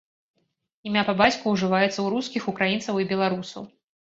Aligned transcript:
Імя 0.87 1.03
па 1.09 1.13
бацьку 1.19 1.53
ўжываецца 1.57 1.93
ў 2.01 2.07
рускіх, 2.15 2.49
украінцаў 2.53 2.95
і 3.05 3.07
беларусаў. 3.15 3.63